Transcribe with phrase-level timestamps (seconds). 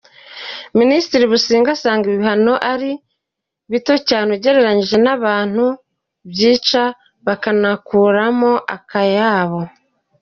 [0.79, 2.91] Minisitiri Busingye asanga ibi bihano ari
[3.71, 5.65] bito cyane ugereranyije n’abantu
[6.29, 6.83] byica,
[7.25, 9.61] bakanakuramo akayabo.